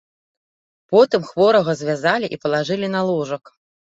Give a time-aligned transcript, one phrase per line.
[0.93, 3.43] Потым хворага звязалі і палажылі на ложак.